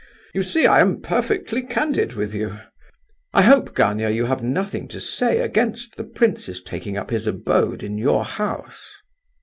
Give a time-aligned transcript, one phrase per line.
[0.33, 2.59] You see, I am perfectly candid with you.
[3.35, 7.83] I hope, Gania, you have nothing to say against the prince's taking up his abode
[7.83, 8.93] in your house?"